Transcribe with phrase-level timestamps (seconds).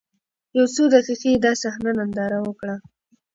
[0.57, 2.75] يو څو دقيقې يې دا صحنه ننداره وکړه.